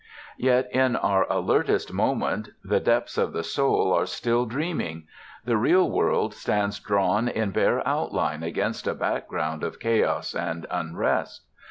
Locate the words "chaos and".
9.79-10.65